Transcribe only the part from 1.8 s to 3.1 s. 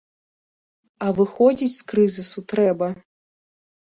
крызісу трэба.